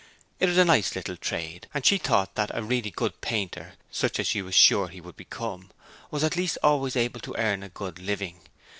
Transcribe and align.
It 0.39 0.49
was 0.49 0.57
a 0.57 0.65
nice 0.65 0.95
light 0.95 1.21
trade, 1.21 1.67
and 1.75 1.85
she 1.85 1.99
thought 1.99 2.33
that 2.33 2.49
a 2.55 2.63
really 2.63 2.89
good 2.89 3.21
painter, 3.21 3.73
such 3.91 4.19
as 4.19 4.25
she 4.25 4.41
was 4.41 4.55
sure 4.55 4.87
he 4.87 4.99
would 4.99 5.15
become, 5.15 5.69
was 6.09 6.23
at 6.23 6.35
least 6.35 6.57
always 6.63 6.95
able 6.95 7.19
to 7.19 7.35
earn 7.37 7.61
a 7.61 7.69
good 7.69 7.99
living. 7.99 8.39